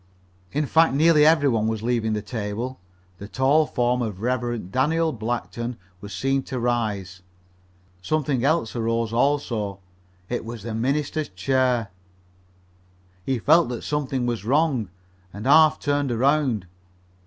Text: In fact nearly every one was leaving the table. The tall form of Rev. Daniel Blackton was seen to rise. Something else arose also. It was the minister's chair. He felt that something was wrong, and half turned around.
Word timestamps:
In 0.51 0.65
fact 0.65 0.95
nearly 0.95 1.23
every 1.27 1.47
one 1.47 1.67
was 1.67 1.83
leaving 1.83 2.13
the 2.13 2.23
table. 2.23 2.79
The 3.19 3.27
tall 3.27 3.67
form 3.67 4.01
of 4.01 4.19
Rev. 4.19 4.71
Daniel 4.71 5.13
Blackton 5.13 5.77
was 5.99 6.11
seen 6.11 6.41
to 6.45 6.59
rise. 6.59 7.21
Something 8.01 8.43
else 8.43 8.75
arose 8.75 9.13
also. 9.13 9.79
It 10.27 10.43
was 10.43 10.63
the 10.63 10.73
minister's 10.73 11.29
chair. 11.29 11.89
He 13.23 13.37
felt 13.37 13.69
that 13.69 13.83
something 13.83 14.25
was 14.25 14.43
wrong, 14.43 14.89
and 15.31 15.45
half 15.45 15.79
turned 15.79 16.11
around. 16.11 16.65